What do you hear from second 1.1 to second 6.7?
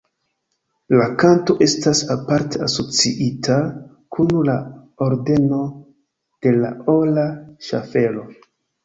kanto estas aparte asociita kun la Ordeno de